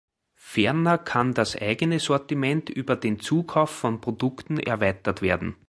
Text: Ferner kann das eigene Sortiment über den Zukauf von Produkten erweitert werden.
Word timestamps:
Ferner 0.39 0.97
kann 0.97 1.35
das 1.35 1.55
eigene 1.55 1.99
Sortiment 1.99 2.71
über 2.71 2.95
den 2.95 3.19
Zukauf 3.19 3.69
von 3.69 4.01
Produkten 4.01 4.57
erweitert 4.57 5.21
werden. 5.21 5.57